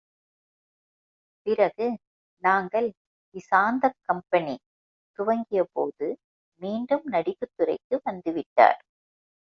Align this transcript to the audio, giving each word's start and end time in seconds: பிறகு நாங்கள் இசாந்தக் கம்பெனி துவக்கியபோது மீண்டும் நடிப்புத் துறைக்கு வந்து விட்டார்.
பிறகு 1.45 1.87
நாங்கள் 2.43 2.87
இசாந்தக் 3.35 3.99
கம்பெனி 4.01 4.55
துவக்கியபோது 5.19 6.09
மீண்டும் 6.61 7.05
நடிப்புத் 7.05 7.55
துறைக்கு 7.55 8.01
வந்து 8.03 8.31
விட்டார். 8.31 8.81